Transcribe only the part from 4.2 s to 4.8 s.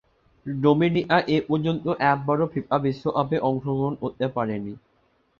পারেনি।